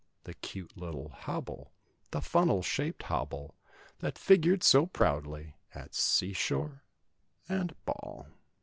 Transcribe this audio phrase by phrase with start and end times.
[0.23, 1.73] The cute little "hobble,"
[2.09, 3.53] the funnel shaped "hobble"
[3.99, 6.81] That figured so proudly at sea shore
[7.47, 8.25] and ball.